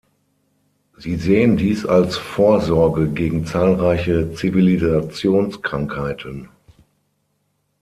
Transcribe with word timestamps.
Sie 0.97 1.15
sehen 1.17 1.57
dies 1.57 1.85
als 1.85 2.17
Vorsorge 2.17 3.07
gegen 3.09 3.45
zahlreiche 3.45 4.33
Zivilisationskrankheiten. 4.33 6.49